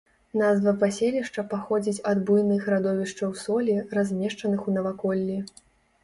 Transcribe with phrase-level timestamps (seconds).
[0.41, 5.37] Назва паселішча паходзіць ад буйных радовішчаў солі, размешчаных у наваколлі.